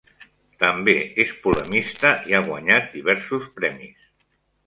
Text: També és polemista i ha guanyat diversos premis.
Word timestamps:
També 0.61 0.95
és 1.23 1.33
polemista 1.43 2.13
i 2.31 2.37
ha 2.37 2.41
guanyat 2.49 2.89
diversos 2.97 3.47
premis. 3.61 4.09